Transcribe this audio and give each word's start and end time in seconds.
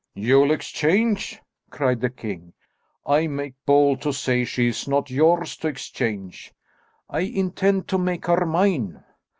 "You'll 0.15 0.49
exchange!" 0.49 1.39
cried 1.69 2.01
the 2.01 2.09
king. 2.09 2.53
"I 3.05 3.27
make 3.27 3.53
bold 3.67 4.01
to 4.01 4.11
say 4.11 4.45
she 4.45 4.65
is 4.69 4.87
not 4.87 5.11
yours 5.11 5.55
to 5.57 5.67
exchange." 5.67 6.51
"I 7.07 7.19
intend 7.19 7.87
to 7.89 7.99
make 7.99 8.25
her 8.25 8.43
mine." 8.47 9.03